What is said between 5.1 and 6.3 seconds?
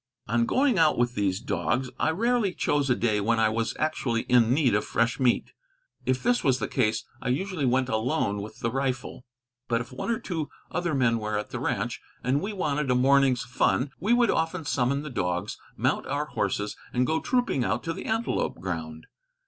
meat. If